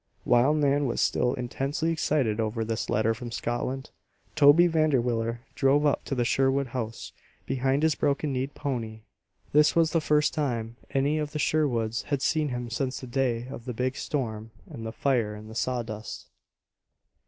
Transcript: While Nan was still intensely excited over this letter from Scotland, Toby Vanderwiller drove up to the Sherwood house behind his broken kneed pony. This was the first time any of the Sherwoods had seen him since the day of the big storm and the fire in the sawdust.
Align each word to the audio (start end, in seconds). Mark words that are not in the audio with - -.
While 0.23 0.55
Nan 0.55 0.87
was 0.87 0.99
still 0.99 1.35
intensely 1.35 1.91
excited 1.91 2.39
over 2.39 2.65
this 2.65 2.89
letter 2.89 3.13
from 3.13 3.29
Scotland, 3.31 3.91
Toby 4.35 4.65
Vanderwiller 4.65 5.41
drove 5.53 5.85
up 5.85 6.03
to 6.05 6.15
the 6.15 6.25
Sherwood 6.25 6.69
house 6.69 7.11
behind 7.45 7.83
his 7.83 7.93
broken 7.93 8.33
kneed 8.33 8.55
pony. 8.55 9.01
This 9.53 9.75
was 9.75 9.91
the 9.91 10.01
first 10.01 10.33
time 10.33 10.75
any 10.89 11.19
of 11.19 11.33
the 11.33 11.37
Sherwoods 11.37 12.01
had 12.01 12.23
seen 12.23 12.49
him 12.49 12.71
since 12.71 12.99
the 12.99 13.05
day 13.05 13.47
of 13.49 13.65
the 13.65 13.73
big 13.73 13.95
storm 13.95 14.49
and 14.67 14.87
the 14.87 14.91
fire 14.91 15.35
in 15.35 15.49
the 15.49 15.53
sawdust. 15.53 16.29